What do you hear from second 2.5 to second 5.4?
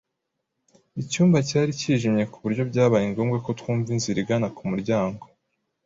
byabaye ngombwa ko twumva inzira igana ku muryango.